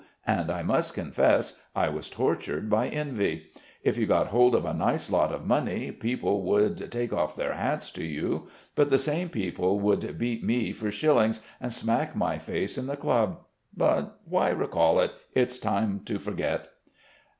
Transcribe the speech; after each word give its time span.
And 0.25 0.49
I 0.49 0.63
must 0.63 0.95
confess, 0.95 1.61
I 1.75 1.89
was 1.89 2.09
tortured 2.09 2.71
by 2.71 2.87
envy. 2.87 3.51
If 3.83 3.99
you 3.99 4.07
got 4.07 4.29
hold 4.29 4.55
of 4.55 4.65
a 4.65 4.73
nice 4.73 5.11
lot 5.11 5.31
of 5.31 5.45
money, 5.45 5.91
people 5.91 6.41
would 6.41 6.91
take 6.91 7.13
off 7.13 7.35
their 7.35 7.53
hats 7.53 7.91
to 7.91 8.03
you: 8.03 8.47
but 8.73 8.89
the 8.89 8.97
same 8.97 9.29
people 9.29 9.79
would 9.81 10.17
beat 10.17 10.43
me 10.43 10.71
for 10.71 10.89
shillings 10.89 11.39
and 11.59 11.71
smack 11.71 12.15
my 12.15 12.39
face 12.39 12.79
in 12.79 12.87
the 12.87 12.97
club. 12.97 13.43
But 13.77 14.19
why 14.25 14.49
recall 14.49 14.99
it? 14.99 15.11
It's 15.35 15.59
time 15.59 15.99
to 16.05 16.17
forget." 16.17 16.69